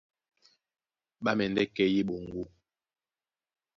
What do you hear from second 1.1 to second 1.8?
Ɓá mɛndɛ́